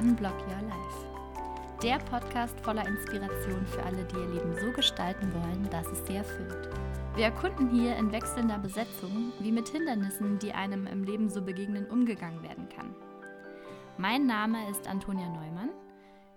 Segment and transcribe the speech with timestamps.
[0.00, 1.78] Unblock Your Life.
[1.82, 6.14] Der Podcast voller Inspiration für alle, die ihr Leben so gestalten wollen, dass es sie
[6.14, 6.70] erfüllt.
[7.16, 11.84] Wir erkunden hier in wechselnder Besetzung, wie mit Hindernissen, die einem im Leben so begegnen,
[11.90, 12.96] umgegangen werden kann.
[13.98, 15.68] Mein Name ist Antonia Neumann.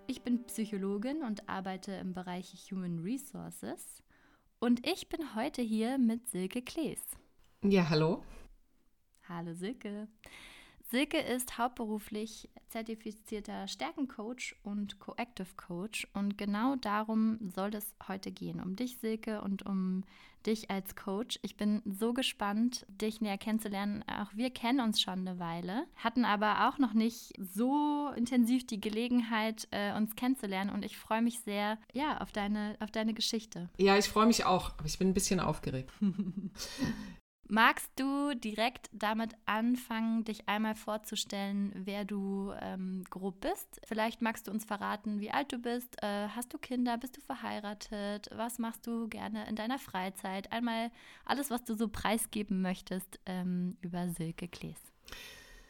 [0.08, 4.04] Ich bin Psychologin und arbeite im Bereich Human Resources.
[4.59, 7.00] Und ich bin heute hier mit Silke Klees.
[7.62, 8.26] Ja, hallo.
[9.30, 10.09] Hallo Silke.
[10.92, 18.59] Silke ist hauptberuflich zertifizierter Stärkencoach und Coactive Coach und genau darum soll es heute gehen,
[18.59, 20.04] um dich Silke und um
[20.48, 21.40] dich als Coach.
[21.44, 24.04] Ich bin so gespannt, dich näher kennenzulernen.
[24.08, 28.81] Auch wir kennen uns schon eine Weile, hatten aber auch noch nicht so intensiv die
[28.81, 33.70] Gelegenheit, äh, uns kennenzulernen und ich freue mich sehr, ja, auf deine, auf deine Geschichte.
[33.78, 35.92] Ja, ich freue mich auch, aber ich bin ein bisschen aufgeregt.
[37.54, 43.80] Magst du direkt damit anfangen, dich einmal vorzustellen, wer du ähm, grob bist?
[43.86, 46.02] Vielleicht magst du uns verraten, wie alt du bist.
[46.02, 46.98] Äh, hast du Kinder?
[46.98, 48.28] Bist du verheiratet?
[48.36, 50.52] Was machst du gerne in deiner Freizeit?
[50.52, 50.90] Einmal
[51.26, 54.80] alles, was du so preisgeben möchtest ähm, über Silke Klees.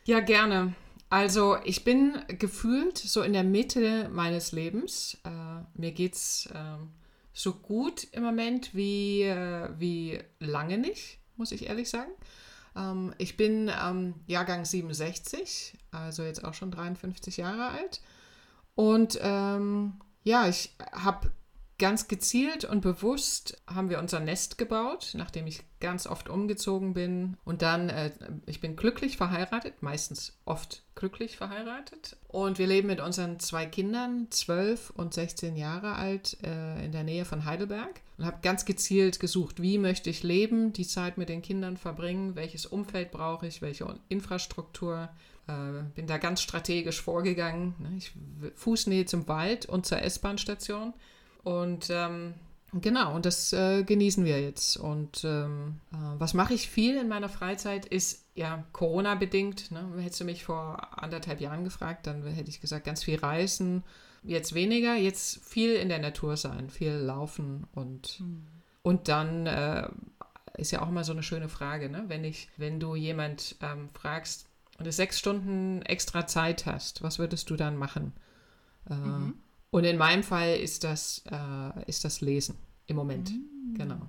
[0.06, 0.76] Ja, gerne.
[1.10, 5.18] Also ich bin gefühlt so in der Mitte meines Lebens.
[5.26, 6.78] Äh, mir geht's äh,
[7.34, 12.12] so gut im Moment wie, äh, wie lange nicht muss ich ehrlich sagen.
[12.74, 18.00] Ähm, ich bin ähm, Jahrgang 67, also jetzt auch schon 53 Jahre alt.
[18.76, 21.30] Und ähm, ja, ich habe
[21.84, 27.36] ganz gezielt und bewusst haben wir unser Nest gebaut, nachdem ich ganz oft umgezogen bin.
[27.44, 28.10] Und dann, äh,
[28.46, 32.16] ich bin glücklich verheiratet, meistens oft glücklich verheiratet.
[32.30, 37.04] Und wir leben mit unseren zwei Kindern, 12 und 16 Jahre alt, äh, in der
[37.04, 38.00] Nähe von Heidelberg.
[38.18, 42.38] Und habe ganz gezielt gesucht, wie möchte ich leben, die Zeit mit den Kindern verbringen,
[42.38, 45.10] welches Umfeld brauche ich, welche Infrastruktur.
[45.48, 47.76] Äh, bin da ganz strategisch vorgegangen.
[47.80, 47.98] Ne?
[47.98, 48.14] Ich,
[48.56, 50.94] Fußnähe zum Wald und zur S-Bahn-Station
[51.44, 52.34] und ähm,
[52.74, 54.78] genau, und das äh, genießen wir jetzt.
[54.78, 59.72] Und ähm, äh, was mache ich viel in meiner Freizeit, ist ja Corona-bedingt.
[59.72, 59.86] Ne?
[60.00, 63.84] Hättest du mich vor anderthalb Jahren gefragt, dann hätte ich gesagt, ganz viel reisen.
[64.24, 68.48] Jetzt weniger, jetzt viel in der Natur sein, viel laufen und, mhm.
[68.82, 69.90] und dann äh,
[70.56, 72.06] ist ja auch immer so eine schöne Frage, ne?
[72.08, 77.20] wenn, ich, wenn du jemand ähm, fragst und du sechs Stunden extra Zeit hast, was
[77.20, 78.14] würdest du dann machen?
[78.90, 79.34] Äh, mhm.
[79.74, 83.32] Und in meinem Fall ist das, äh, ist das Lesen im Moment.
[83.32, 83.74] Mm.
[83.74, 84.02] Genau.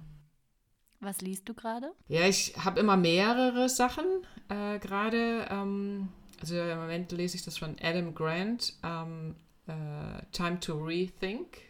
[1.00, 1.90] Was liest du gerade?
[2.06, 4.04] Ja, ich habe immer mehrere Sachen
[4.50, 5.46] äh, gerade.
[5.48, 6.08] Ähm,
[6.38, 8.74] also im Moment lese ich das von Adam Grant.
[8.82, 9.36] Ähm,
[9.66, 11.62] äh, Time to Rethink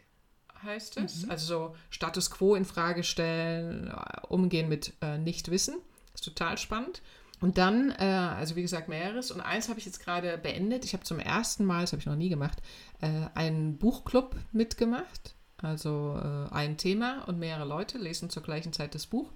[0.65, 1.23] heißt es.
[1.23, 1.31] Mhm.
[1.31, 5.77] Also so Status quo in Frage stellen, äh, umgehen mit äh, Nichtwissen.
[6.15, 7.01] Ist total spannend.
[7.41, 9.31] Und dann, äh, also wie gesagt, mehreres.
[9.31, 10.85] Und eins habe ich jetzt gerade beendet.
[10.85, 12.63] Ich habe zum ersten Mal, das habe ich noch nie gemacht,
[13.05, 15.35] äh, einen Buchclub mitgemacht.
[15.59, 19.31] Also äh, ein Thema und mehrere Leute lesen zur gleichen Zeit das Buch.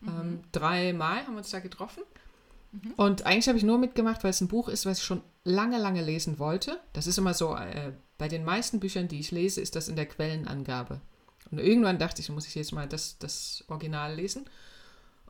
[0.00, 0.08] Mhm.
[0.08, 2.02] Ähm, dreimal haben wir uns da getroffen.
[2.72, 2.92] Mhm.
[2.96, 5.78] Und eigentlich habe ich nur mitgemacht, weil es ein Buch ist, was ich schon lange,
[5.78, 6.80] lange lesen wollte.
[6.92, 9.96] Das ist immer so, äh, bei den meisten Büchern, die ich lese, ist das in
[9.96, 11.00] der Quellenangabe.
[11.50, 14.44] Und irgendwann dachte ich, muss ich jetzt mal das, das Original lesen.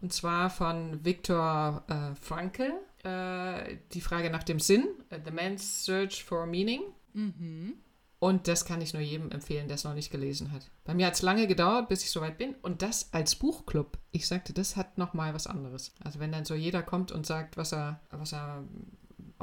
[0.00, 2.72] Und zwar von Viktor äh, Frankl.
[3.02, 4.84] Äh, die Frage nach dem Sinn.
[5.10, 6.82] Uh, The Man's Search for Meaning.
[7.14, 7.75] Mhm.
[8.19, 10.70] Und das kann ich nur jedem empfehlen, der es noch nicht gelesen hat.
[10.84, 12.54] Bei mir hat es lange gedauert, bis ich soweit bin.
[12.62, 15.92] Und das als Buchclub, ich sagte, das hat nochmal was anderes.
[16.02, 18.64] Also wenn dann so jeder kommt und sagt, was er, was er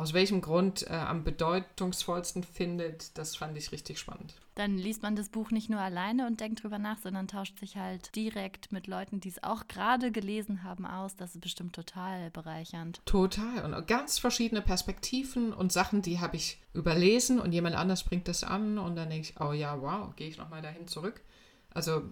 [0.02, 4.34] aus welchem Grund äh, am bedeutungsvollsten findet, das fand ich richtig spannend.
[4.56, 7.78] Dann liest man das Buch nicht nur alleine und denkt drüber nach, sondern tauscht sich
[7.78, 11.16] halt direkt mit Leuten, die es auch gerade gelesen haben, aus.
[11.16, 13.02] Das ist bestimmt total bereichernd.
[13.06, 13.64] Total.
[13.64, 18.44] Und ganz verschiedene Perspektiven und Sachen, die habe ich überlesen und jemand anders bringt das
[18.44, 21.22] an und dann denke ich, oh ja, wow, gehe ich nochmal dahin zurück.
[21.70, 22.12] Also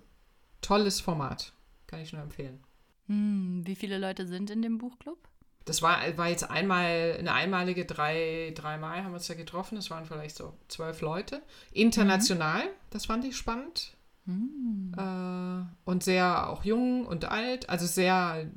[0.61, 1.53] tolles Format.
[1.87, 2.59] Kann ich nur empfehlen.
[3.07, 5.28] Hm, wie viele Leute sind in dem Buchclub?
[5.65, 9.75] Das war, war jetzt einmal eine einmalige drei, dreimal haben wir uns ja getroffen.
[9.75, 11.41] Das waren vielleicht so zwölf Leute.
[11.71, 12.71] International, mhm.
[12.89, 13.95] das fand ich spannend.
[14.25, 14.93] Mhm.
[14.97, 18.49] Äh, und sehr auch jung und alt, also sehr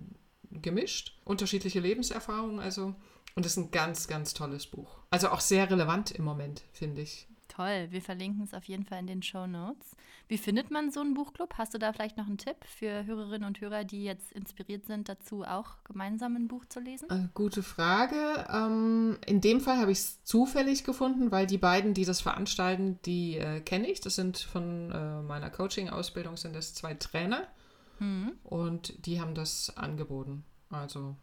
[0.51, 1.19] gemischt.
[1.25, 2.95] Unterschiedliche Lebenserfahrungen, also.
[3.35, 4.99] Und das ist ein ganz, ganz tolles Buch.
[5.11, 7.29] Also auch sehr relevant im Moment, finde ich.
[7.63, 9.95] Toll, wir verlinken es auf jeden Fall in den Show Notes.
[10.27, 11.55] Wie findet man so einen Buchclub?
[11.59, 15.09] Hast du da vielleicht noch einen Tipp für Hörerinnen und Hörer, die jetzt inspiriert sind,
[15.09, 17.09] dazu auch gemeinsam ein Buch zu lesen?
[17.09, 18.17] Äh, gute Frage.
[18.53, 22.99] Ähm, in dem Fall habe ich es zufällig gefunden, weil die beiden, die das veranstalten,
[23.05, 24.01] die äh, kenne ich.
[24.01, 27.47] Das sind von äh, meiner Coaching-Ausbildung sind das zwei Trainer
[28.01, 28.33] mhm.
[28.43, 30.45] und die haben das angeboten.
[30.69, 31.15] Also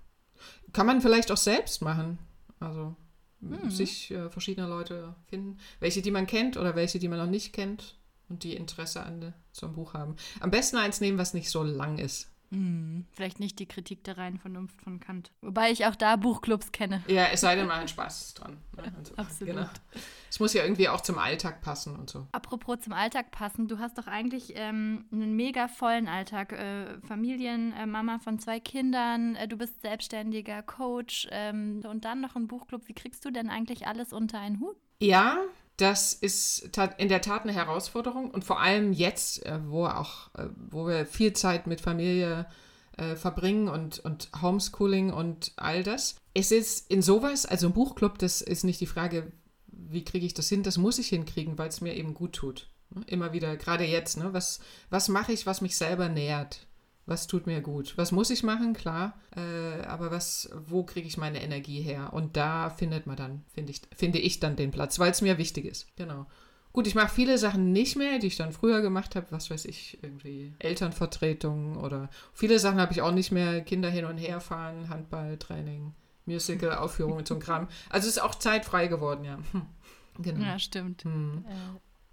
[0.72, 2.18] Kann man vielleicht auch selbst machen.
[2.62, 2.96] Also
[3.42, 3.70] Mhm.
[3.70, 5.58] sich äh, verschiedene Leute finden.
[5.80, 7.98] Welche, die man kennt oder welche, die man noch nicht kennt
[8.28, 10.16] und die Interesse an äh, so einem Buch haben.
[10.40, 12.30] Am besten eins nehmen, was nicht so lang ist.
[12.52, 15.32] Hm, vielleicht nicht die Kritik der reinen Vernunft von Kant.
[15.42, 17.04] Wobei ich auch da Buchclubs kenne.
[17.08, 18.58] Ja, es sei denn, man hat Spaß dran.
[18.76, 18.92] Ne?
[19.00, 19.54] Also, Absolut.
[19.56, 19.70] Genau.
[20.30, 22.28] Es muss ja irgendwie auch zum Alltag passen und so.
[22.32, 26.54] Apropos zum Alltag passen, du hast doch eigentlich ähm, einen mega vollen Alltag.
[26.54, 32.22] Äh, Familien, äh, Mama von zwei Kindern, äh, du bist selbstständiger Coach ähm, und dann
[32.22, 32.88] noch ein Buchclub.
[32.88, 34.76] Wie kriegst du denn eigentlich alles unter einen Hut?
[35.02, 35.38] Ja,
[35.82, 40.48] das ist in der Tat eine Herausforderung und vor allem jetzt, äh, wo auch, äh,
[40.70, 42.48] wo wir viel Zeit mit Familie
[42.98, 46.18] äh, verbringen und, und Homeschooling und all das.
[46.34, 49.32] Es ist in sowas, also ein Buchclub, das ist nicht die Frage,
[49.68, 52.70] wie kriege ich das hin, das muss ich hinkriegen, weil es mir eben gut tut.
[52.90, 53.02] Ne?
[53.08, 54.34] Immer wieder, gerade jetzt, ne?
[54.34, 54.60] was,
[54.90, 56.68] was mache ich, was mich selber nährt?
[57.10, 57.98] Was tut mir gut?
[57.98, 58.74] Was muss ich machen?
[58.74, 59.18] Klar.
[59.36, 62.14] Äh, aber was, wo kriege ich meine Energie her?
[62.14, 65.40] Und da findet man dann, finde ich, finde ich dann den Platz, weil es mir
[65.40, 65.88] wichtig ist.
[65.96, 66.28] Genau.
[66.72, 69.26] Gut, ich mache viele Sachen nicht mehr, die ich dann früher gemacht habe.
[69.32, 73.62] Was weiß ich, irgendwie Elternvertretungen oder viele Sachen habe ich auch nicht mehr.
[73.62, 75.96] Kinder hin und her fahren, Handballtraining,
[76.28, 77.70] Musical, Aufführungen zum Kram.
[77.90, 79.40] Also es ist auch zeitfrei geworden, ja.
[79.52, 79.66] Hm.
[80.20, 80.46] Genau.
[80.46, 81.06] Ja, stimmt.
[81.06, 81.44] Hm.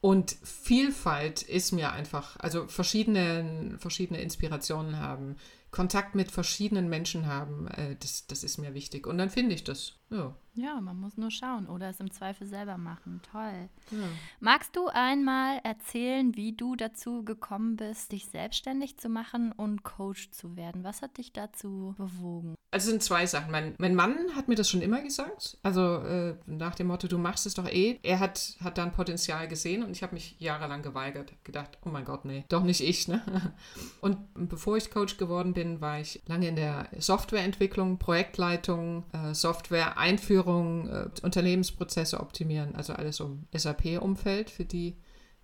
[0.00, 5.36] Und Vielfalt ist mir einfach, also verschiedene, verschiedene Inspirationen haben,
[5.70, 9.06] Kontakt mit verschiedenen Menschen haben, äh, das, das ist mir wichtig.
[9.06, 9.94] Und dann finde ich das.
[10.10, 10.34] Ja.
[10.54, 13.20] ja, man muss nur schauen oder es im Zweifel selber machen.
[13.32, 13.68] Toll.
[13.90, 14.08] ja.
[14.40, 20.30] Magst du einmal erzählen, wie du dazu gekommen bist, dich selbstständig zu machen und Coach
[20.30, 20.84] zu werden?
[20.84, 22.54] Was hat dich dazu bewogen?
[22.72, 23.50] Also es sind zwei Sachen.
[23.50, 25.56] Mein, mein Mann hat mir das schon immer gesagt.
[25.62, 27.98] Also äh, nach dem Motto, du machst es doch eh.
[28.02, 31.32] Er hat, hat da ein Potenzial gesehen und ich habe mich jahrelang geweigert.
[31.42, 33.08] Gedacht, oh mein Gott, nee, doch nicht ich.
[33.08, 33.22] Ne?
[34.00, 39.34] Und bevor ich Coach geworden bin, war ich lange in der Softwareentwicklung, Projektleitung, äh,
[39.96, 42.74] Software-Einführung, äh, Unternehmensprozesse optimieren.
[42.74, 44.96] Also alles um SAP-Umfeld für die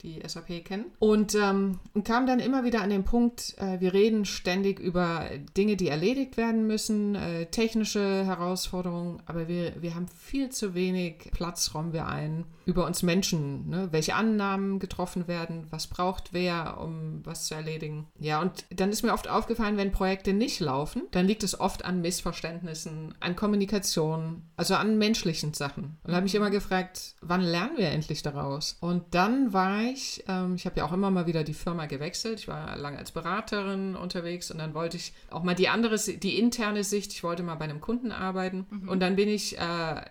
[0.02, 0.87] die SAP kennen.
[0.99, 5.76] Und, ähm, kam dann immer wieder an den Punkt, äh, wir reden ständig über Dinge,
[5.76, 11.75] die erledigt werden müssen, äh, technische Herausforderungen, aber wir, wir haben viel zu wenig Platz,
[11.75, 13.88] räumen wir ein, über uns Menschen, ne?
[13.90, 18.06] welche Annahmen getroffen werden, was braucht wer, um was zu erledigen.
[18.19, 21.84] Ja, und dann ist mir oft aufgefallen, wenn Projekte nicht laufen, dann liegt es oft
[21.84, 25.98] an Missverständnissen, an Kommunikation, also an menschlichen Sachen.
[26.05, 28.76] Und habe ich immer gefragt, wann lernen wir endlich daraus?
[28.81, 29.91] Und dann war ich,
[30.28, 32.40] ähm, ich habe ja auch immer mal wieder die Firma gewechselt.
[32.40, 36.38] Ich war lange als Beraterin unterwegs und dann wollte ich auch mal die andere, die
[36.38, 38.66] interne Sicht, ich wollte mal bei einem Kunden arbeiten.
[38.86, 39.60] Und dann bin ich äh,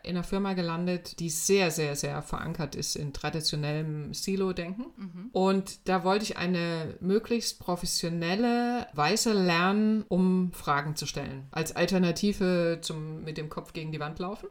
[0.04, 4.86] in einer Firma gelandet, die sehr, sehr, sehr verankert ist in traditionellem Silo-Denken.
[5.31, 11.48] Und da wollte ich eine möglichst professionelle Weise lernen, um Fragen zu stellen.
[11.51, 14.48] Als Alternative zum mit dem Kopf gegen die Wand laufen.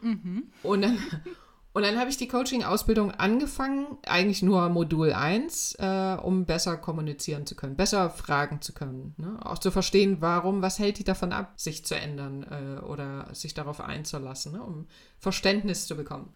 [0.63, 0.99] Und dann,
[1.73, 7.47] und dann habe ich die Coaching-Ausbildung angefangen, eigentlich nur Modul 1, äh, um besser kommunizieren
[7.47, 9.15] zu können, besser fragen zu können.
[9.19, 9.39] Ne?
[9.45, 13.55] Auch zu verstehen, warum, was hält die davon ab, sich zu ändern äh, oder sich
[13.55, 14.63] darauf einzulassen, ne?
[14.63, 14.87] um
[15.21, 16.35] Verständnis zu bekommen.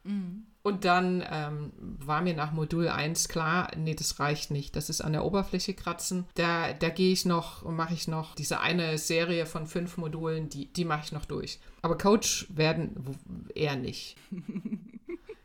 [0.62, 4.76] Und dann ähm, war mir nach Modul 1 klar, nee, das reicht nicht.
[4.76, 6.26] Das ist an der Oberfläche kratzen.
[6.36, 10.48] Da, da gehe ich noch und mache ich noch diese eine Serie von fünf Modulen,
[10.48, 11.58] die, die mache ich noch durch.
[11.82, 13.18] Aber Coach werden
[13.54, 14.16] eher nicht.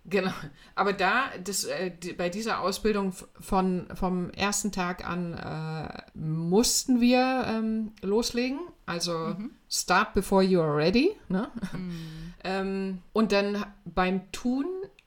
[0.09, 0.31] Genau.
[0.75, 7.01] Aber da, das, äh, die, bei dieser Ausbildung von, vom ersten Tag an äh, mussten
[7.01, 8.59] wir ähm, loslegen.
[8.85, 9.35] Also
[9.69, 11.15] start before you are ready.
[11.27, 11.49] Ne?
[12.43, 14.65] ähm, und dann beim Tun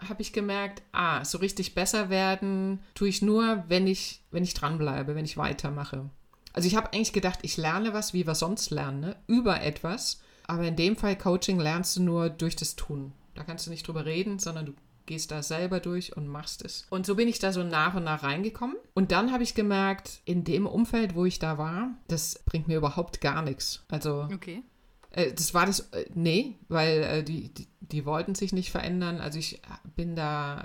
[0.09, 4.55] habe ich gemerkt, ah, so richtig besser werden tue ich nur, wenn ich, wenn ich
[4.55, 6.11] dranbleibe, wenn ich weitermache.
[6.53, 9.17] Also ich habe eigentlich gedacht, ich lerne was, wie wir sonst lernen, ne?
[9.27, 10.21] über etwas.
[10.47, 13.13] Aber in dem Fall Coaching lernst du nur durch das Tun.
[13.35, 14.73] Da kannst du nicht drüber reden, sondern du
[15.13, 16.87] gehst da selber durch und machst es.
[16.89, 18.77] Und so bin ich da so nach und nach reingekommen.
[18.95, 22.79] Und dann habe ich gemerkt, in dem Umfeld, wo ich da war, das bringt mir
[22.79, 23.85] überhaupt gar nichts.
[23.91, 24.63] Also Okay.
[25.11, 29.21] äh, das war das, äh, nee, weil äh, die, die, die wollten sich nicht verändern.
[29.21, 29.61] Also ich
[29.97, 30.65] bin da,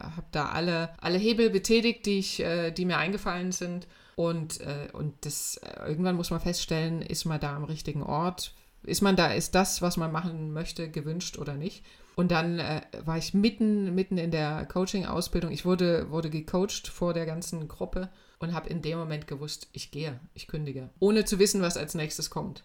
[0.00, 2.36] habe da alle, alle Hebel betätigt, die, ich,
[2.76, 3.88] die mir eingefallen sind.
[4.14, 4.60] Und,
[4.92, 8.54] und das, irgendwann muss man feststellen, ist man da am richtigen Ort?
[8.84, 11.84] Ist man da, ist das, was man machen möchte, gewünscht oder nicht?
[12.18, 15.52] Und dann äh, war ich mitten, mitten in der Coaching-Ausbildung.
[15.52, 18.08] Ich wurde, wurde gecoacht vor der ganzen Gruppe
[18.40, 21.94] und habe in dem Moment gewusst, ich gehe, ich kündige, ohne zu wissen, was als
[21.94, 22.64] nächstes kommt.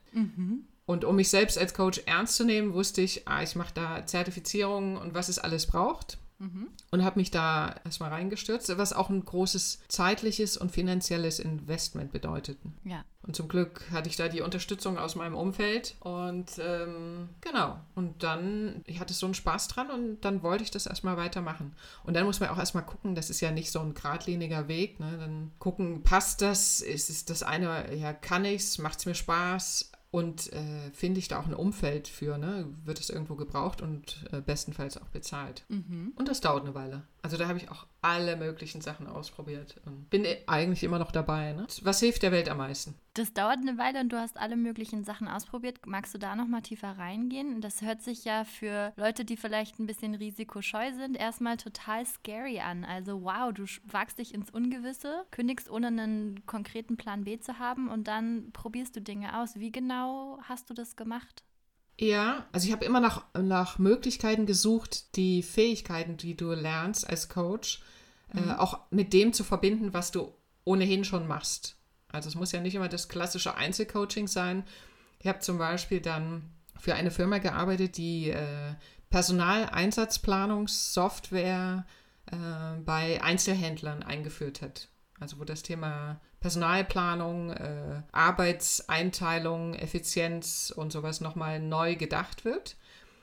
[0.87, 4.03] Und um mich selbst als Coach ernst zu nehmen, wusste ich, ah, ich mache da
[4.07, 6.17] Zertifizierungen und was es alles braucht.
[6.91, 12.57] Und habe mich da erstmal reingestürzt, was auch ein großes zeitliches und finanzielles Investment bedeutet.
[12.83, 13.05] Ja.
[13.25, 17.79] Und zum Glück hatte ich da die Unterstützung aus meinem Umfeld und ähm, genau.
[17.95, 21.73] Und dann, ich hatte so einen Spaß dran und dann wollte ich das erstmal weitermachen.
[22.03, 24.99] Und dann muss man auch erstmal gucken, das ist ja nicht so ein geradliniger Weg.
[24.99, 25.17] Ne?
[25.17, 26.81] Dann gucken, passt das?
[26.81, 28.77] Ist es das eine, ja, kann ich's?
[28.77, 29.92] Macht es mir Spaß?
[30.13, 32.67] Und äh, finde ich da auch ein Umfeld für, ne?
[32.85, 35.65] Wird es irgendwo gebraucht und äh, bestenfalls auch bezahlt.
[36.15, 37.01] Und das dauert eine Weile.
[37.23, 41.53] Also da habe ich auch alle möglichen Sachen ausprobiert und bin eigentlich immer noch dabei.
[41.53, 41.65] Ne?
[41.81, 42.95] Was hilft der Welt am meisten?
[43.13, 45.79] Das dauert eine Weile und du hast alle möglichen Sachen ausprobiert.
[45.85, 47.61] Magst du da noch mal tiefer reingehen?
[47.61, 52.59] Das hört sich ja für Leute, die vielleicht ein bisschen risikoscheu sind, erstmal total scary
[52.59, 52.83] an.
[52.83, 57.87] Also wow, du wagst dich ins Ungewisse, kündigst ohne einen konkreten Plan B zu haben
[57.87, 59.55] und dann probierst du Dinge aus.
[59.55, 61.45] Wie genau hast du das gemacht?
[61.99, 67.29] Ja, also ich habe immer nach, nach Möglichkeiten gesucht, die Fähigkeiten, die du lernst als
[67.29, 67.81] Coach,
[68.33, 68.49] mhm.
[68.49, 70.33] äh, auch mit dem zu verbinden, was du
[70.65, 71.75] ohnehin schon machst.
[72.11, 74.63] Also es muss ja nicht immer das klassische Einzelcoaching sein.
[75.19, 78.73] Ich habe zum Beispiel dann für eine Firma gearbeitet, die äh,
[79.09, 81.85] Personaleinsatzplanungssoftware
[82.31, 84.87] äh, bei Einzelhändlern eingeführt hat.
[85.23, 92.75] Also wo das Thema Personalplanung, äh, Arbeitseinteilung, Effizienz und sowas nochmal neu gedacht wird.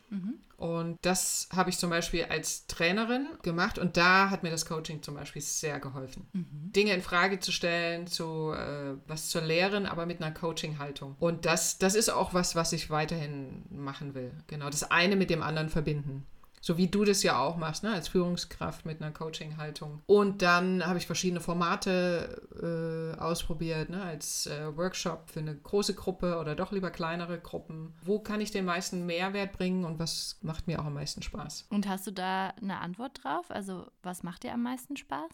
[0.09, 0.35] Mhm.
[0.57, 5.03] Und das habe ich zum Beispiel als Trainerin gemacht und da hat mir das Coaching
[5.03, 6.27] zum Beispiel sehr geholfen.
[6.33, 6.73] Mhm.
[6.73, 11.17] Dinge in Frage zu stellen, zu äh, was zu lehren, aber mit einer Coaching-Haltung.
[11.19, 14.33] Und das, das ist auch was, was ich weiterhin machen will.
[14.49, 16.27] Genau, das eine mit dem anderen verbinden.
[16.63, 17.91] So wie du das ja auch machst, ne?
[17.91, 20.03] als Führungskraft mit einer Coaching-Haltung.
[20.07, 24.03] Und dann habe ich verschiedene Formate äh, ausprobiert, ne?
[24.03, 27.95] als äh, Workshop für eine große Gruppe oder doch lieber kleinere Gruppen.
[28.03, 31.67] Wo kann ich den meisten Mehrwert bringen und was macht mir auch am meisten Spaß?
[31.71, 33.51] Und hast du da eine Antwort drauf?
[33.51, 35.31] Also was macht dir am meisten Spaß?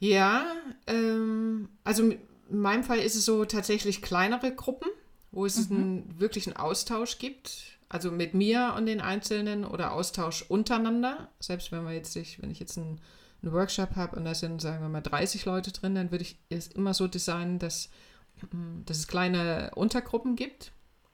[0.00, 0.44] Ja,
[0.88, 4.88] ähm, also in meinem Fall ist es so tatsächlich kleinere Gruppen,
[5.30, 5.76] wo es mhm.
[5.76, 11.28] einen wirklichen Austausch gibt also mit mir und den Einzelnen oder Austausch untereinander.
[11.40, 13.00] Selbst wenn wir jetzt nicht, wenn ich jetzt einen,
[13.42, 16.36] einen Workshop habe und da sind, sagen wir mal, 30 Leute drin, dann würde ich
[16.48, 17.90] es immer so designen, dass,
[18.50, 20.72] mm, dass es kleine Untergruppen gibt.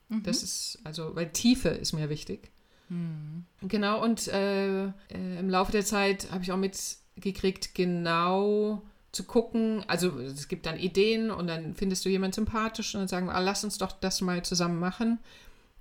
[0.08, 0.22] Mhm.
[0.22, 2.50] Das ist, also, weil Tiefe ist mir wichtig.
[2.88, 3.44] Mhm.
[3.62, 4.90] Genau, und äh, äh,
[5.38, 10.78] im Laufe der Zeit habe ich auch mitgekriegt, genau zu gucken, also es gibt dann
[10.78, 13.90] Ideen und dann findest du jemanden sympathisch und dann sagen wir, ah, lass uns doch
[13.90, 15.18] das mal zusammen machen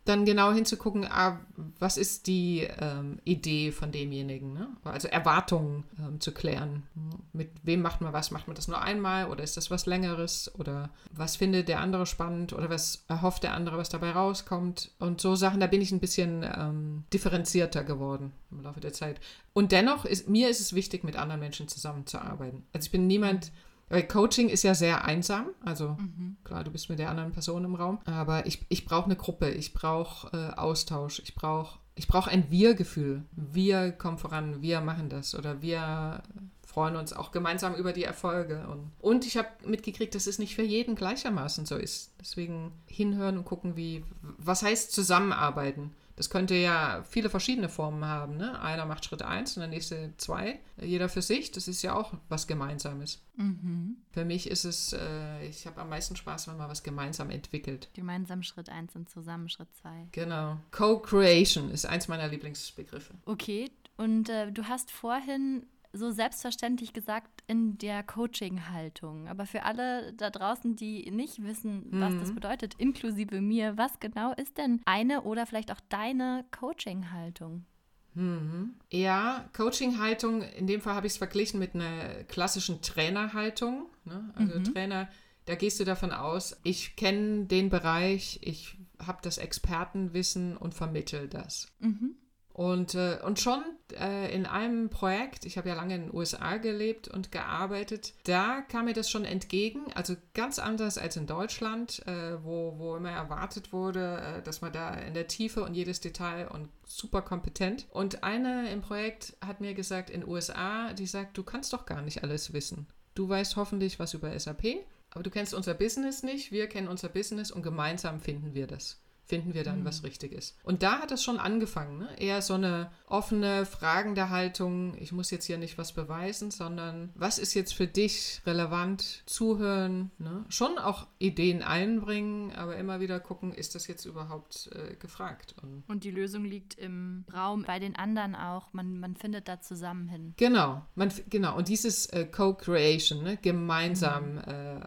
[0.09, 1.39] dann genau hinzugucken, ah,
[1.77, 4.67] was ist die ähm, Idee von demjenigen, ne?
[4.83, 6.83] also Erwartungen ähm, zu klären.
[7.31, 8.31] Mit wem macht man was?
[8.31, 12.05] Macht man das nur einmal oder ist das was längeres oder was findet der andere
[12.05, 15.91] spannend oder was erhofft der andere, was dabei rauskommt und so Sachen, da bin ich
[15.91, 19.21] ein bisschen ähm, differenzierter geworden im Laufe der Zeit.
[19.53, 22.63] Und dennoch ist mir ist es wichtig, mit anderen Menschen zusammenzuarbeiten.
[22.73, 23.51] Also ich bin niemand,
[23.89, 25.47] weil Coaching ist ja sehr einsam.
[25.65, 26.37] Also mhm.
[26.43, 27.99] klar, du bist mit der anderen Person im Raum.
[28.05, 32.49] Aber ich, ich brauche eine Gruppe, ich brauche äh, Austausch, ich brauche ich brauch ein
[32.49, 33.23] Wir-Gefühl.
[33.31, 36.23] Wir kommen voran, wir machen das oder wir
[36.65, 38.67] freuen uns auch gemeinsam über die Erfolge.
[38.69, 42.13] Und, und ich habe mitgekriegt, dass es nicht für jeden gleichermaßen so ist.
[42.21, 45.91] Deswegen hinhören und gucken, wie, was heißt zusammenarbeiten.
[46.19, 48.35] Das könnte ja viele verschiedene Formen haben.
[48.35, 48.61] Ne?
[48.61, 50.59] Einer macht Schritt 1 und der nächste 2.
[50.81, 51.53] Jeder für sich.
[51.53, 53.23] Das ist ja auch was Gemeinsames.
[53.37, 53.95] Mhm.
[54.11, 57.87] Für mich ist es, äh, ich habe am meisten Spaß, wenn man was gemeinsam entwickelt.
[57.93, 60.09] Gemeinsam Schritt 1 und zusammen Schritt 2.
[60.11, 60.57] Genau.
[60.71, 63.13] Co-Creation ist eins meiner Lieblingsbegriffe.
[63.23, 63.71] Okay.
[63.95, 69.27] Und äh, du hast vorhin so selbstverständlich gesagt in der Coaching-Haltung.
[69.27, 72.19] Aber für alle da draußen, die nicht wissen, was mhm.
[72.19, 77.65] das bedeutet, inklusive mir, was genau ist denn eine oder vielleicht auch deine Coaching-Haltung?
[78.13, 78.75] Mhm.
[78.91, 83.87] Ja, Coaching-Haltung, in dem Fall habe ich es verglichen mit einer klassischen Trainerhaltung.
[84.05, 84.31] Ne?
[84.35, 84.63] Also mhm.
[84.65, 85.09] Trainer,
[85.45, 91.27] da gehst du davon aus, ich kenne den Bereich, ich habe das Expertenwissen und vermittel
[91.27, 91.71] das.
[91.79, 92.15] Mhm.
[92.59, 93.63] Und, äh, und schon
[93.97, 98.59] äh, in einem Projekt, ich habe ja lange in den USA gelebt und gearbeitet, da
[98.59, 99.85] kam mir das schon entgegen.
[99.95, 104.73] Also ganz anders als in Deutschland, äh, wo, wo immer erwartet wurde, äh, dass man
[104.73, 107.87] da in der Tiefe und jedes Detail und super kompetent.
[107.91, 112.01] Und eine im Projekt hat mir gesagt, in USA, die sagt, du kannst doch gar
[112.01, 112.87] nicht alles wissen.
[113.15, 117.07] Du weißt hoffentlich was über SAP, aber du kennst unser Business nicht, wir kennen unser
[117.07, 119.85] Business und gemeinsam finden wir das finden wir dann, mhm.
[119.85, 120.57] was richtig ist.
[120.63, 121.99] Und da hat es schon angefangen.
[121.99, 122.09] Ne?
[122.17, 124.95] Eher so eine offene, fragende Haltung.
[124.99, 129.23] Ich muss jetzt hier nicht was beweisen, sondern was ist jetzt für dich relevant?
[129.27, 130.11] Zuhören.
[130.17, 130.45] Ne?
[130.49, 135.55] Schon auch Ideen einbringen, aber immer wieder gucken, ist das jetzt überhaupt äh, gefragt?
[135.61, 138.73] Und, Und, die Lösung liegt im Raum bei den anderen auch.
[138.73, 140.33] Man, man findet da zusammen hin.
[140.37, 140.81] Genau.
[140.95, 141.55] Man, genau.
[141.55, 143.37] Und dieses äh, Co-Creation, ne?
[143.37, 144.33] gemeinsam.
[144.33, 144.37] Mhm.
[144.39, 144.79] Äh,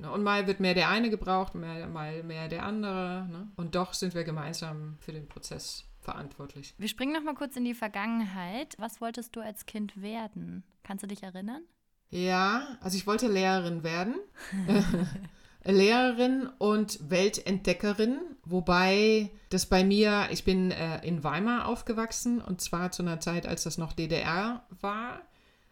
[0.00, 0.10] ne?
[0.12, 3.28] Und mal wird mehr der eine gebraucht, mehr, mal mehr der andere.
[3.30, 3.48] Ne?
[3.56, 6.74] Und doch sind wir gemeinsam für den Prozess verantwortlich.
[6.78, 8.74] Wir springen noch mal kurz in die Vergangenheit.
[8.78, 10.64] Was wolltest du als Kind werden?
[10.82, 11.62] Kannst du dich erinnern?
[12.10, 14.16] Ja, also ich wollte Lehrerin werden.
[15.64, 22.92] Lehrerin und Weltentdeckerin, wobei das bei mir, ich bin äh, in Weimar aufgewachsen und zwar
[22.92, 25.20] zu einer Zeit, als das noch DDR war.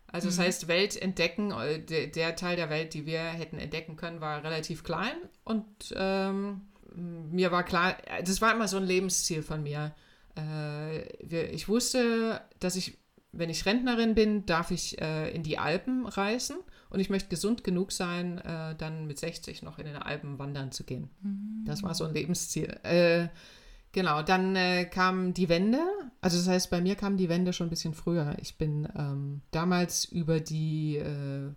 [0.07, 0.43] Also das mhm.
[0.43, 4.45] heißt, Welt entdecken, äh, der, der, Teil der Welt, die wir hätten entdecken können, war
[4.45, 6.63] relativ klein und ähm,
[6.95, 9.95] mir war klar, das war immer so ein Lebensziel von mir.
[10.37, 12.99] Äh, ich wusste, dass ich,
[13.33, 16.57] wenn ich Rentnerin bin, darf ich äh, in die Alpen reisen
[16.91, 20.73] und ich möchte gesund genug sein, äh, dann mit 60 noch in den Alpen wandern
[20.73, 21.11] zu gehen.
[21.67, 22.79] Das war so ein Lebensziel.
[23.93, 24.57] Genau, dann
[24.91, 25.81] kam die Wende.
[26.21, 28.37] Also das heißt, bei mir kam die Wende schon ein bisschen früher.
[28.41, 31.03] Ich bin ähm, damals über die,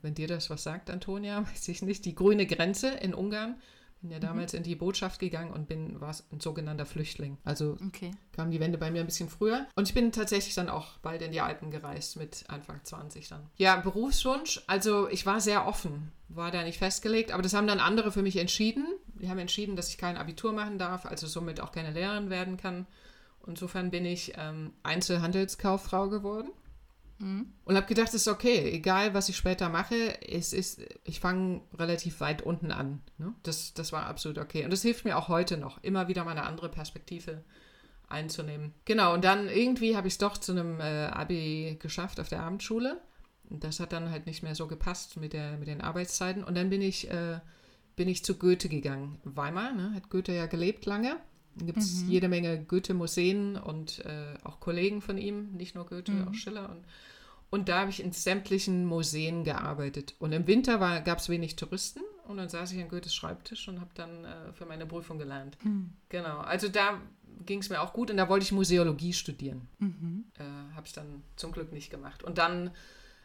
[0.01, 3.55] wenn dir das was sagt, Antonia, weiß ich nicht, die grüne Grenze in Ungarn
[4.01, 4.22] bin ja mhm.
[4.22, 4.58] damals mhm.
[4.58, 7.38] in die Botschaft gegangen und bin war ein sogenannter Flüchtling.
[7.43, 8.12] Also okay.
[8.34, 9.67] kam die Wende bei mir ein bisschen früher.
[9.75, 13.50] Und ich bin tatsächlich dann auch bald in die Alpen gereist mit Anfang 20 dann.
[13.58, 14.62] Ja, Berufswunsch.
[14.67, 18.22] Also ich war sehr offen, war da nicht festgelegt, aber das haben dann andere für
[18.22, 18.86] mich entschieden.
[19.15, 22.58] Die haben entschieden, dass ich kein Abitur machen darf, also somit auch keine Lehrerin werden
[22.58, 22.88] kann.
[23.48, 26.50] Insofern bin ich ähm, Einzelhandelskauffrau geworden.
[27.21, 27.53] Mhm.
[27.63, 31.61] Und habe gedacht, es ist okay, egal was ich später mache, es ist, ich fange
[31.77, 33.01] relativ weit unten an.
[33.17, 33.33] Ne?
[33.43, 34.65] Das, das war absolut okay.
[34.65, 37.43] Und das hilft mir auch heute noch, immer wieder mal eine andere Perspektive
[38.09, 38.73] einzunehmen.
[38.85, 42.41] Genau, und dann irgendwie habe ich es doch zu einem äh, Abi geschafft auf der
[42.41, 42.99] Abendschule.
[43.49, 46.43] Das hat dann halt nicht mehr so gepasst mit, der, mit den Arbeitszeiten.
[46.43, 47.39] Und dann bin ich, äh,
[47.95, 49.19] bin ich zu Goethe gegangen.
[49.23, 49.93] Weimar, ne?
[49.93, 51.17] hat Goethe ja gelebt lange.
[51.58, 52.10] Gibt es mhm.
[52.10, 56.27] jede Menge Goethe-Museen und äh, auch Kollegen von ihm, nicht nur Goethe, mhm.
[56.27, 56.70] auch Schiller.
[56.70, 56.86] Und
[57.51, 60.16] und da habe ich in sämtlichen Museen gearbeitet.
[60.20, 63.81] Und im Winter gab es wenig Touristen und dann saß ich an Goethes Schreibtisch und
[63.81, 65.57] habe dann äh, für meine Prüfung gelernt.
[65.64, 65.92] Mhm.
[66.07, 67.01] Genau, also da
[67.46, 69.68] ging es mir auch gut und da wollte ich Museologie studieren.
[69.79, 70.25] Mhm.
[70.40, 72.24] Äh, habe ich dann zum Glück nicht gemacht.
[72.24, 72.72] Und dann,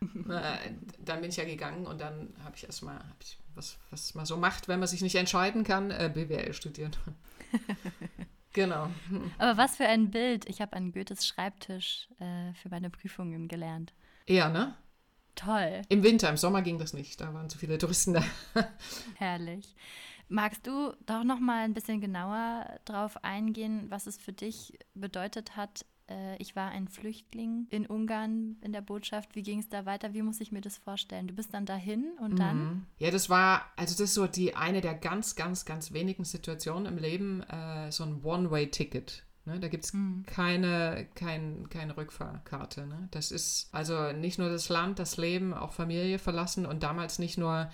[0.28, 4.14] äh, dann bin ich ja gegangen und dann habe ich erstmal, hab ich, was, was
[4.14, 6.98] man so macht, wenn man sich nicht entscheiden kann, äh, BWL studiert.
[8.52, 8.88] genau.
[9.38, 10.48] Aber was für ein Bild.
[10.48, 13.92] Ich habe an Goethes Schreibtisch äh, für meine Prüfungen gelernt.
[14.26, 14.74] Eher, ne?
[15.34, 15.82] Toll.
[15.88, 17.20] Im Winter, im Sommer ging das nicht.
[17.20, 18.24] Da waren zu viele Touristen da.
[19.16, 19.76] Herrlich.
[20.28, 25.56] Magst du doch noch mal ein bisschen genauer drauf eingehen, was es für dich bedeutet
[25.56, 25.84] hat?
[26.08, 29.34] Äh, ich war ein Flüchtling in Ungarn in der Botschaft.
[29.34, 30.14] Wie ging es da weiter?
[30.14, 31.26] Wie muss ich mir das vorstellen?
[31.26, 32.58] Du bist dann dahin und dann?
[32.58, 32.86] Mhm.
[32.98, 36.86] Ja, das war, also das ist so die eine der ganz, ganz, ganz wenigen Situationen
[36.86, 39.24] im Leben, äh, so ein One-Way-Ticket.
[39.46, 39.60] Ne?
[39.60, 40.24] Da gibt es mhm.
[40.26, 42.86] keine, kein, keine Rückfahrkarte.
[42.86, 43.08] Ne?
[43.12, 47.38] Das ist also nicht nur das Land, das Leben, auch Familie verlassen und damals nicht
[47.38, 47.70] nur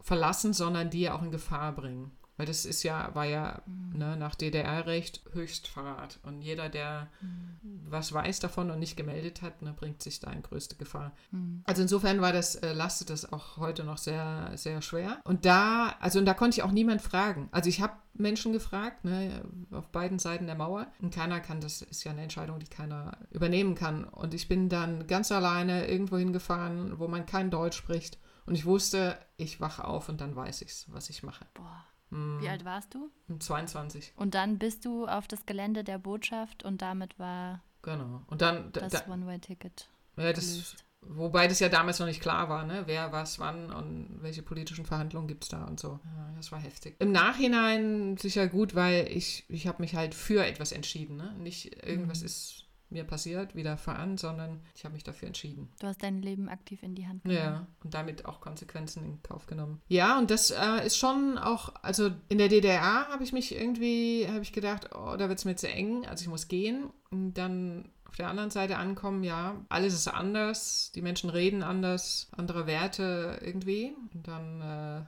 [0.00, 2.12] verlassen, sondern die auch in Gefahr bringen.
[2.40, 3.98] Weil das ist ja, war ja mhm.
[3.98, 6.20] ne, nach DDR-Recht Höchstverrat.
[6.22, 7.82] Und jeder, der mhm.
[7.86, 11.12] was weiß davon und nicht gemeldet hat, ne, bringt sich da in größte Gefahr.
[11.32, 11.62] Mhm.
[11.66, 15.20] Also insofern war das, äh, lastet das auch heute noch sehr, sehr schwer.
[15.24, 17.50] Und da, also und da konnte ich auch niemand fragen.
[17.52, 20.86] Also ich habe Menschen gefragt, ne, auf beiden Seiten der Mauer.
[21.02, 24.04] Und keiner kann, das ist ja eine Entscheidung, die keiner übernehmen kann.
[24.04, 28.16] Und ich bin dann ganz alleine irgendwo hingefahren, wo man kein Deutsch spricht.
[28.46, 31.44] Und ich wusste, ich wache auf und dann weiß ich was ich mache.
[31.52, 31.84] Boah.
[32.10, 33.10] Wie alt warst du?
[33.38, 34.12] 22.
[34.16, 38.22] Und dann bist du auf das Gelände der Botschaft und damit war genau.
[38.26, 39.88] und dann, das da, One-Way-Ticket.
[40.16, 42.82] Ja, das, wobei das ja damals noch nicht klar war, ne?
[42.86, 46.00] wer was wann und welche politischen Verhandlungen gibt es da und so.
[46.04, 46.96] Ja, das war heftig.
[46.98, 51.16] Im Nachhinein sicher gut, weil ich, ich habe mich halt für etwas entschieden.
[51.16, 51.32] Ne?
[51.38, 52.26] Nicht irgendwas mhm.
[52.26, 55.70] ist mir passiert, widerfahren, sondern ich habe mich dafür entschieden.
[55.80, 57.40] Du hast dein Leben aktiv in die Hand genommen.
[57.40, 59.80] Ja, und damit auch Konsequenzen in Kauf genommen.
[59.88, 64.26] Ja, und das äh, ist schon auch, also in der DDR habe ich mich irgendwie,
[64.28, 66.90] habe ich gedacht, oh, da wird es mir zu eng, also ich muss gehen.
[67.10, 72.28] Und dann auf der anderen Seite ankommen, ja, alles ist anders, die Menschen reden anders,
[72.36, 73.94] andere Werte irgendwie.
[74.12, 75.04] Und dann äh,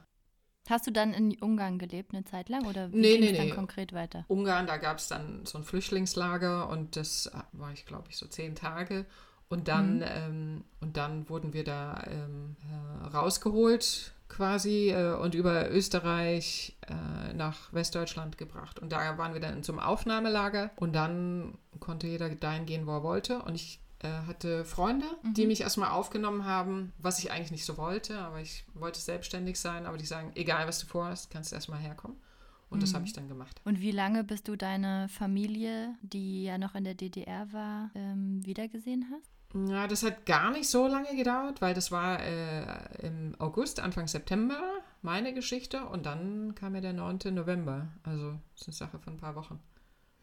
[0.69, 3.45] Hast du dann in Ungarn gelebt eine Zeit lang oder wie nee, ging nee, dann
[3.47, 3.51] nee.
[3.51, 4.23] konkret weiter?
[4.27, 8.27] Ungarn, da gab es dann so ein Flüchtlingslager und das war ich, glaube ich, so
[8.27, 9.05] zehn Tage.
[9.49, 10.05] Und dann, mhm.
[10.07, 17.33] ähm, und dann wurden wir da ähm, äh, rausgeholt, quasi äh, und über Österreich äh,
[17.33, 18.79] nach Westdeutschland gebracht.
[18.79, 23.03] Und da waren wir dann zum Aufnahmelager und dann konnte jeder dahin gehen, wo er
[23.03, 23.43] wollte.
[23.43, 25.33] Und ich äh, hatte Freunde, mhm.
[25.33, 29.59] die mich erstmal aufgenommen haben, was ich eigentlich nicht so wollte, aber ich wollte selbstständig
[29.59, 32.17] sein, aber die sagen, egal was du vorhast, kannst du erstmal herkommen.
[32.69, 32.81] Und mhm.
[32.81, 33.61] das habe ich dann gemacht.
[33.65, 38.45] Und wie lange bist du deine Familie, die ja noch in der DDR war, ähm,
[38.45, 39.29] wiedergesehen hast?
[39.69, 44.07] Ja, das hat gar nicht so lange gedauert, weil das war äh, im August, Anfang
[44.07, 44.59] September
[45.03, 47.19] meine Geschichte und dann kam ja der 9.
[47.33, 47.89] November.
[48.03, 49.59] Also das ist eine Sache von ein paar Wochen.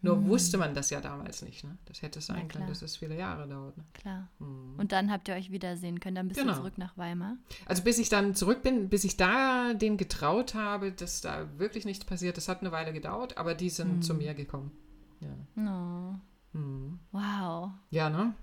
[0.03, 0.29] Nur mhm.
[0.29, 1.63] wusste man das ja damals nicht.
[1.65, 1.77] Ne?
[1.85, 3.77] Das hätte sein können, dass es viele Jahre dauert.
[3.77, 3.85] Ne?
[3.93, 4.29] Klar.
[4.39, 4.77] Mhm.
[4.79, 6.17] Und dann habt ihr euch wiedersehen können.
[6.17, 6.53] Dann bist genau.
[6.53, 7.37] du zurück nach Weimar.
[7.67, 11.85] Also bis ich dann zurück bin, bis ich da den getraut habe, dass da wirklich
[11.85, 14.03] nichts passiert, das hat eine Weile gedauert, aber die sind mhm.
[14.03, 14.73] zu mir gekommen.
[15.21, 16.17] Ja.
[16.53, 16.61] Oh.
[17.13, 17.71] Wow.
[17.91, 18.35] Ja, ne?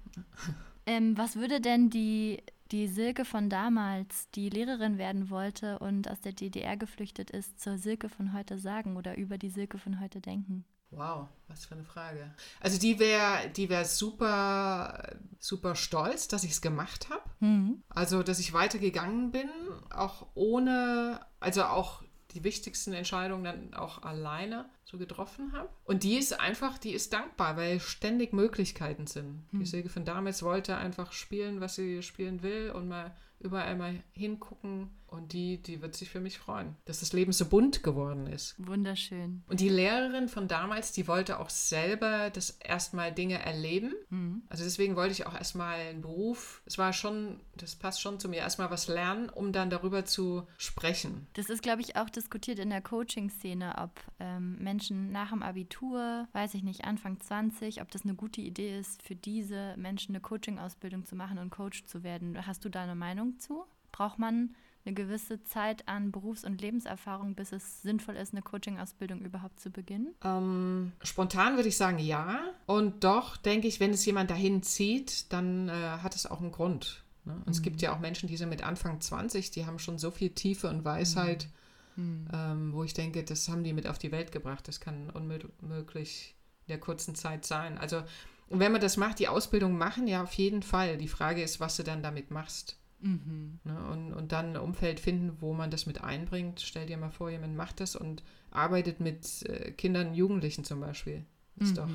[0.86, 2.42] Ähm, was würde denn die,
[2.72, 7.78] die Silke von damals, die Lehrerin werden wollte und aus der DDR geflüchtet ist, zur
[7.78, 10.64] Silke von heute sagen oder über die Silke von heute denken?
[10.92, 12.34] Wow, was für eine Frage.
[12.62, 17.24] Also die wäre die wär super, super stolz, dass ich es gemacht habe.
[17.40, 17.84] Mhm.
[17.90, 19.50] Also, dass ich weitergegangen bin,
[19.90, 25.70] auch ohne, also auch die wichtigsten Entscheidungen dann auch alleine so getroffen habe.
[25.86, 29.44] Und die ist einfach, die ist dankbar, weil ständig Möglichkeiten sind.
[29.52, 29.60] Hm.
[29.60, 34.04] Die Säge von damals wollte einfach spielen, was sie spielen will und mal überall mal
[34.14, 38.28] hingucken und die, die wird sich für mich freuen, dass das Leben so bunt geworden
[38.28, 38.56] ist.
[38.58, 39.44] Wunderschön.
[39.48, 43.94] Und die Lehrerin von damals, die wollte auch selber das erstmal Dinge erleben.
[44.10, 44.44] Mhm.
[44.50, 46.62] Also deswegen wollte ich auch erstmal einen Beruf.
[46.66, 50.46] Es war schon, das passt schon zu mir, erstmal was lernen, um dann darüber zu
[50.58, 51.28] sprechen.
[51.34, 56.28] Das ist, glaube ich, auch diskutiert in der Coaching-Szene, ob ähm, Menschen nach dem Abitur,
[56.34, 60.22] weiß ich nicht, Anfang 20, ob das eine gute Idee ist, für diese Menschen eine
[60.22, 62.46] Coaching-Ausbildung zu machen und Coach zu werden.
[62.46, 63.66] Hast du da eine Meinung zu?
[63.92, 64.56] Braucht man
[64.88, 69.70] eine gewisse Zeit an Berufs- und Lebenserfahrung, bis es sinnvoll ist, eine Coaching-Ausbildung überhaupt zu
[69.70, 70.16] beginnen?
[70.24, 72.40] Ähm, spontan würde ich sagen ja.
[72.66, 76.52] Und doch denke ich, wenn es jemand dahin zieht, dann äh, hat es auch einen
[76.52, 77.04] Grund.
[77.26, 77.34] Ne?
[77.34, 77.52] Und mhm.
[77.52, 80.30] es gibt ja auch Menschen, die sind mit Anfang 20, die haben schon so viel
[80.30, 81.50] Tiefe und Weisheit,
[81.98, 82.04] mhm.
[82.04, 82.28] mhm.
[82.34, 84.68] ähm, wo ich denke, das haben die mit auf die Welt gebracht.
[84.68, 87.78] Das kann unmöglich in der kurzen Zeit sein.
[87.78, 88.04] Also
[88.50, 90.98] und wenn man das macht, die Ausbildung machen, ja, auf jeden Fall.
[90.98, 92.78] Die Frage ist, was du dann damit machst.
[93.00, 93.60] Mhm.
[93.64, 96.62] Ne, und, und dann ein Umfeld finden, wo man das mit einbringt.
[96.62, 101.26] Stell dir mal vor, jemand macht das und arbeitet mit äh, Kindern, Jugendlichen zum Beispiel.
[101.58, 101.76] Ist mhm.
[101.76, 101.90] doch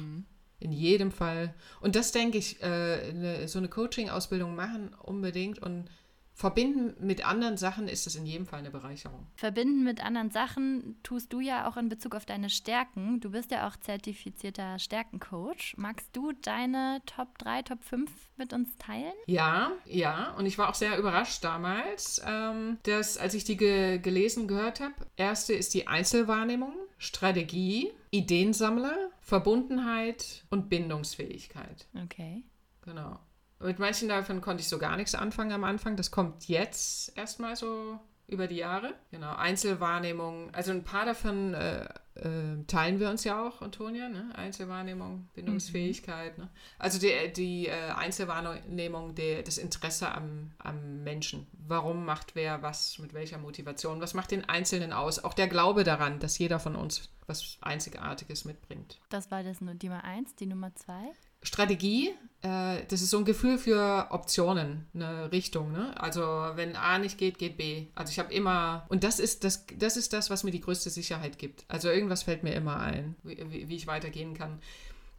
[0.61, 1.55] in jedem Fall.
[1.81, 2.67] Und das denke ich, äh,
[3.11, 5.87] eine, so eine Coaching-Ausbildung machen unbedingt und
[6.35, 9.27] Verbinden mit anderen Sachen ist es in jedem Fall eine Bereicherung.
[9.37, 13.21] Verbinden mit anderen Sachen tust du ja auch in Bezug auf deine Stärken.
[13.21, 15.75] Du bist ja auch zertifizierter Stärkencoach.
[15.77, 19.13] Magst du deine Top 3, Top 5 mit uns teilen?
[19.27, 20.35] Ja, ja.
[20.39, 24.81] Und ich war auch sehr überrascht damals, ähm, dass, als ich die ge gelesen gehört
[24.81, 31.87] habe, erste ist die Einzelwahrnehmung, Strategie, Ideensammler, Verbundenheit und Bindungsfähigkeit.
[32.05, 32.43] Okay.
[32.83, 33.19] Genau.
[33.63, 35.97] Mit manchen davon konnte ich so gar nichts anfangen am Anfang.
[35.97, 38.95] Das kommt jetzt erstmal so über die Jahre.
[39.11, 40.53] Genau, Einzelwahrnehmung.
[40.55, 44.09] Also ein paar davon äh, äh, teilen wir uns ja auch, Antonia.
[44.09, 44.31] Ne?
[44.35, 46.37] Einzelwahrnehmung, Bindungsfähigkeit.
[46.39, 46.45] Mhm.
[46.45, 46.51] Ne?
[46.79, 51.47] Also die, die äh, Einzelwahrnehmung, der, das Interesse am, am Menschen.
[51.53, 54.01] Warum macht wer was, mit welcher Motivation?
[54.01, 55.23] Was macht den Einzelnen aus?
[55.23, 58.99] Auch der Glaube daran, dass jeder von uns was Einzigartiges mitbringt.
[59.09, 61.13] Das war das nur die Nummer eins, die Nummer zwei.
[61.43, 62.11] Strategie,
[62.43, 65.73] äh, das ist so ein Gefühl für Optionen, eine Richtung.
[65.73, 65.99] Ne?
[66.01, 67.87] Also wenn A nicht geht, geht B.
[67.95, 70.91] Also ich habe immer, und das ist das, das ist das, was mir die größte
[70.91, 71.65] Sicherheit gibt.
[71.69, 74.59] Also irgendwas fällt mir immer ein, wie, wie ich weitergehen kann.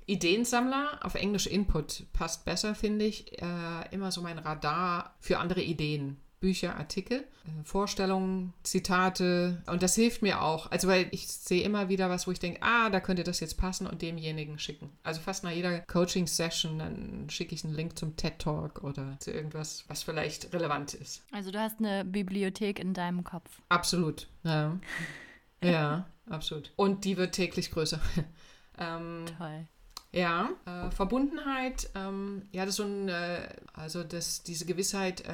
[0.06, 3.42] Ideensammler, auf Englisch Input, passt besser, finde ich.
[3.42, 6.18] Äh, immer so mein Radar für andere Ideen.
[6.44, 9.64] Bücher, Artikel, äh, Vorstellungen, Zitate.
[9.66, 10.70] Und das hilft mir auch.
[10.72, 13.58] Also, weil ich sehe immer wieder was, wo ich denke, ah, da könnte das jetzt
[13.58, 14.90] passen und demjenigen schicken.
[15.04, 19.86] Also fast nach jeder Coaching-Session, dann schicke ich einen Link zum TED-Talk oder zu irgendwas,
[19.88, 21.24] was vielleicht relevant ist.
[21.32, 23.62] Also du hast eine Bibliothek in deinem Kopf.
[23.70, 24.78] Absolut, ja.
[25.64, 26.74] ja, absolut.
[26.76, 28.02] Und die wird täglich größer.
[28.78, 29.66] ähm, Toll.
[30.14, 35.34] Ja, äh, Verbundenheit, ähm, ja, das ist so ein, äh, also das, diese Gewissheit, äh,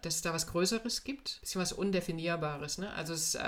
[0.00, 2.78] dass es da was Größeres gibt, bisschen was Undefinierbares.
[2.78, 2.90] Ne?
[2.94, 3.42] Also es, äh,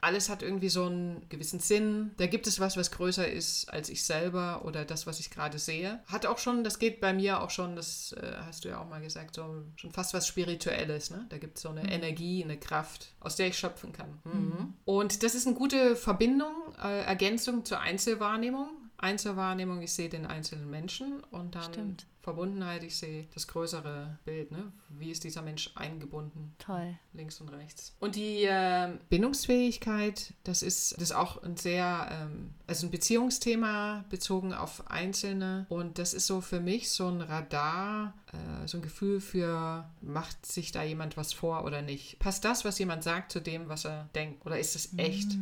[0.00, 2.12] alles hat irgendwie so einen gewissen Sinn.
[2.16, 5.58] Da gibt es was, was größer ist als ich selber oder das, was ich gerade
[5.58, 5.98] sehe.
[6.06, 8.88] Hat auch schon, das geht bei mir auch schon, das äh, hast du ja auch
[8.88, 11.10] mal gesagt, so schon fast was Spirituelles.
[11.10, 11.26] Ne?
[11.28, 11.88] Da gibt es so eine mhm.
[11.88, 14.20] Energie, eine Kraft, aus der ich schöpfen kann.
[14.22, 14.32] Mhm.
[14.32, 14.74] Mhm.
[14.84, 18.68] Und das ist eine gute Verbindung, äh, Ergänzung zur Einzelwahrnehmung
[19.02, 22.06] Einzelwahrnehmung, ich sehe den einzelnen Menschen und dann Stimmt.
[22.22, 24.50] Verbundenheit, ich sehe das größere Bild.
[24.50, 24.72] Ne?
[24.90, 26.54] Wie ist dieser Mensch eingebunden?
[26.58, 26.98] Toll.
[27.14, 27.96] Links und rechts.
[27.98, 34.04] Und die äh, Bindungsfähigkeit, das ist, das ist auch ein sehr, ähm, also ein Beziehungsthema
[34.10, 35.66] bezogen auf Einzelne.
[35.70, 40.44] Und das ist so für mich so ein Radar, äh, so ein Gefühl für, macht
[40.44, 42.18] sich da jemand was vor oder nicht?
[42.18, 44.44] Passt das, was jemand sagt, zu dem, was er denkt?
[44.44, 45.38] Oder ist es echt?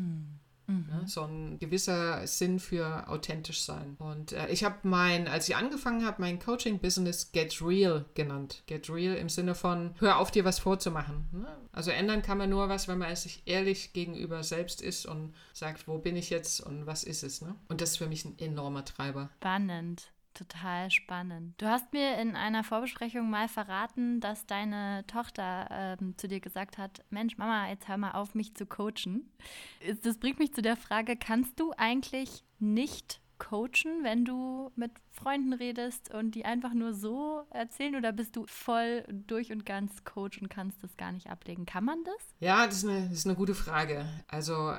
[0.69, 0.87] Mhm.
[0.89, 1.03] Ne?
[1.07, 3.97] So ein gewisser Sinn für authentisch sein.
[3.99, 8.63] Und äh, ich habe mein, als ich angefangen habe, mein Coaching-Business Get Real genannt.
[8.67, 11.27] Get Real im Sinne von, hör auf, dir was vorzumachen.
[11.33, 11.49] Ne?
[11.73, 15.89] Also ändern kann man nur was, wenn man sich ehrlich gegenüber selbst ist und sagt,
[15.89, 17.41] wo bin ich jetzt und was ist es.
[17.41, 17.55] Ne?
[17.69, 19.31] Und das ist für mich ein enormer Treiber.
[19.39, 20.11] Spannend.
[20.35, 21.61] Total spannend.
[21.61, 25.69] Du hast mir in einer Vorbesprechung mal verraten, dass deine Tochter
[26.01, 29.33] ähm, zu dir gesagt hat, Mensch, Mama, jetzt hör mal auf, mich zu coachen.
[30.03, 35.53] Das bringt mich zu der Frage, kannst du eigentlich nicht coachen, wenn du mit Freunden
[35.53, 40.41] redest und die einfach nur so erzählen oder bist du voll durch und ganz Coach
[40.41, 41.67] und kannst das gar nicht ablegen?
[41.67, 42.35] Kann man das?
[42.41, 44.05] Ja, das ist eine, das ist eine gute Frage.
[44.29, 44.75] Also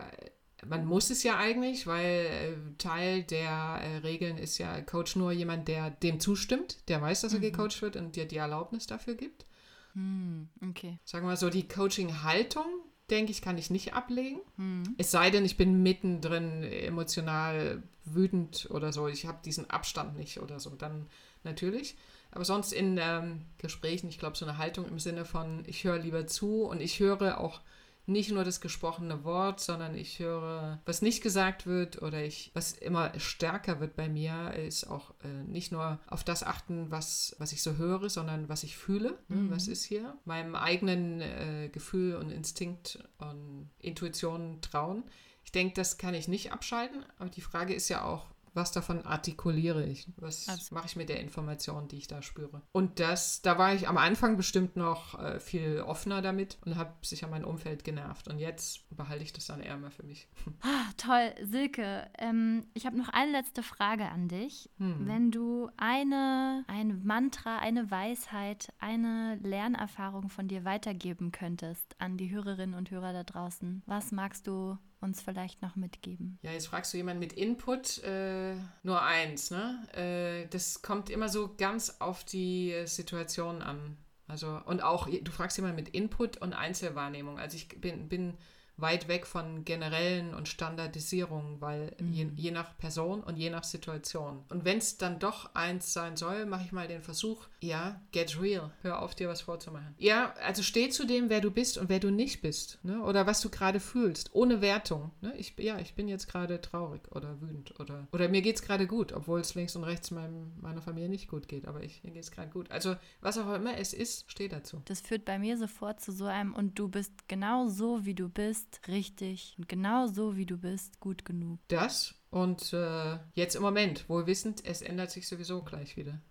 [0.65, 5.31] man muss es ja eigentlich, weil äh, Teil der äh, Regeln ist ja Coach nur
[5.31, 7.43] jemand, der dem zustimmt, der weiß, dass er mhm.
[7.43, 9.45] gecoacht wird und dir die Erlaubnis dafür gibt.
[9.93, 10.99] Mhm, okay.
[11.05, 12.65] Sagen wir mal so, die Coaching-Haltung,
[13.09, 14.39] denke ich, kann ich nicht ablegen.
[14.57, 14.95] Mhm.
[14.97, 19.07] Es sei denn, ich bin mittendrin emotional wütend oder so.
[19.07, 20.71] Ich habe diesen Abstand nicht oder so.
[20.71, 21.07] Dann
[21.43, 21.97] natürlich.
[22.31, 25.97] Aber sonst in ähm, Gesprächen, ich glaube, so eine Haltung im Sinne von, ich höre
[25.97, 27.61] lieber zu und ich höre auch
[28.09, 32.73] nicht nur das gesprochene Wort, sondern ich höre, was nicht gesagt wird oder ich, was
[32.73, 37.51] immer stärker wird bei mir, ist auch äh, nicht nur auf das achten, was, was
[37.51, 39.17] ich so höre, sondern was ich fühle.
[39.27, 39.37] Ne?
[39.37, 39.51] Mhm.
[39.51, 40.17] Was ist hier?
[40.25, 45.03] Meinem eigenen äh, Gefühl und Instinkt und Intuition trauen.
[45.43, 49.05] Ich denke, das kann ich nicht abschalten, aber die Frage ist ja auch, was davon
[49.05, 50.07] artikuliere ich?
[50.17, 50.75] Was also.
[50.75, 52.61] mache ich mit der Information, die ich da spüre?
[52.71, 56.93] Und das, da war ich am Anfang bestimmt noch äh, viel offener damit und habe
[57.01, 58.27] sicher mein Umfeld genervt.
[58.27, 60.27] Und jetzt behalte ich das dann eher mal für mich.
[60.61, 62.09] Ah, toll, Silke.
[62.17, 64.69] Ähm, ich habe noch eine letzte Frage an dich.
[64.77, 65.07] Hm.
[65.07, 72.29] Wenn du eine, ein Mantra, eine Weisheit, eine Lernerfahrung von dir weitergeben könntest an die
[72.29, 76.39] Hörerinnen und Hörer da draußen, was magst du uns vielleicht noch mitgeben?
[76.41, 79.87] Ja, jetzt fragst du jemanden mit Input, äh, nur eins, ne?
[79.93, 83.97] Äh, das kommt immer so ganz auf die Situation an.
[84.27, 87.39] Also, und auch, du fragst jemanden mit Input und Einzelwahrnehmung.
[87.39, 88.37] Also ich bin, bin
[88.81, 92.13] weit weg von generellen und Standardisierungen, weil mhm.
[92.13, 94.43] je, je, nach Person und je nach Situation.
[94.49, 98.39] Und wenn es dann doch eins sein soll, mache ich mal den Versuch, ja, get
[98.41, 98.71] real.
[98.81, 99.95] Hör auf, dir was vorzumachen.
[99.97, 102.79] Ja, also steh zu dem, wer du bist und wer du nicht bist.
[102.83, 103.01] Ne?
[103.03, 105.11] Oder was du gerade fühlst, ohne Wertung.
[105.21, 105.33] Ne?
[105.37, 108.87] Ich, ja, ich bin jetzt gerade traurig oder wütend oder, oder mir geht es gerade
[108.87, 112.11] gut, obwohl es links und rechts meinem, meiner Familie nicht gut geht, aber ich, mir
[112.11, 112.71] geht es gerade gut.
[112.71, 114.81] Also was auch immer es ist, steh dazu.
[114.85, 118.29] Das führt bei mir sofort zu so einem und du bist genau so, wie du
[118.29, 121.59] bist bist richtig und genau so, wie du bist, gut genug.
[121.67, 126.21] Das und äh, jetzt im Moment, wohl wissend, es ändert sich sowieso gleich wieder.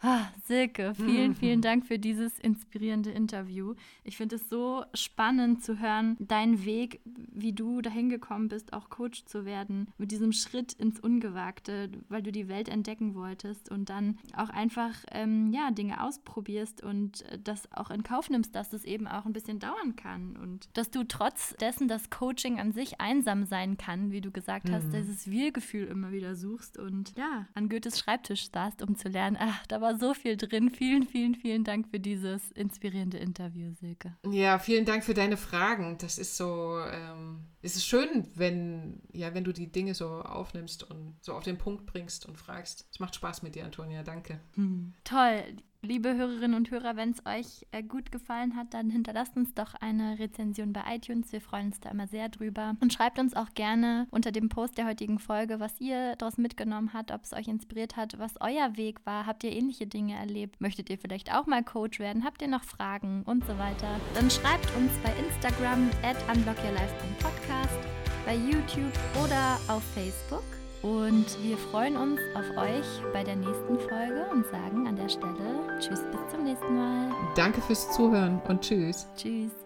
[0.00, 3.74] Ah, Silke, vielen, vielen Dank für dieses inspirierende Interview.
[4.04, 8.90] Ich finde es so spannend zu hören, deinen Weg, wie du dahin gekommen bist, auch
[8.90, 13.88] Coach zu werden, mit diesem Schritt ins Ungewagte, weil du die Welt entdecken wolltest und
[13.88, 18.72] dann auch einfach ähm, ja, Dinge ausprobierst und äh, das auch in Kauf nimmst, dass
[18.72, 22.72] es eben auch ein bisschen dauern kann und dass du trotz dessen, dass Coaching an
[22.72, 24.92] sich einsam sein kann, wie du gesagt hast, mhm.
[24.92, 29.61] dieses Wir-Gefühl immer wieder suchst und ja, an Goethes Schreibtisch saßt, um zu lernen, ach,
[29.66, 30.70] da war so viel drin.
[30.70, 34.16] Vielen, vielen, vielen Dank für dieses inspirierende Interview, Silke.
[34.30, 35.98] Ja, vielen Dank für deine Fragen.
[35.98, 40.88] Das ist so, ähm, es ist schön, wenn, ja, wenn du die Dinge so aufnimmst
[40.90, 42.86] und so auf den Punkt bringst und fragst.
[42.90, 44.02] Es macht Spaß mit dir, Antonia.
[44.02, 44.40] Danke.
[44.54, 44.94] Hm.
[45.04, 45.56] Toll.
[45.84, 49.74] Liebe Hörerinnen und Hörer, wenn es euch äh, gut gefallen hat, dann hinterlasst uns doch
[49.74, 51.32] eine Rezension bei iTunes.
[51.32, 52.76] Wir freuen uns da immer sehr drüber.
[52.80, 56.92] Und schreibt uns auch gerne unter dem Post der heutigen Folge, was ihr daraus mitgenommen
[56.94, 59.26] habt, ob es euch inspiriert hat, was euer Weg war.
[59.26, 60.60] Habt ihr ähnliche Dinge erlebt?
[60.60, 62.22] Möchtet ihr vielleicht auch mal Coach werden?
[62.22, 63.98] Habt ihr noch Fragen und so weiter?
[64.14, 67.80] Dann schreibt uns bei Instagram at unblockyourlife.podcast,
[68.24, 68.92] bei YouTube
[69.24, 70.44] oder auf Facebook.
[70.82, 75.78] Und wir freuen uns auf euch bei der nächsten Folge und sagen an der Stelle
[75.78, 77.10] Tschüss, bis zum nächsten Mal.
[77.36, 79.06] Danke fürs Zuhören und Tschüss.
[79.16, 79.61] Tschüss.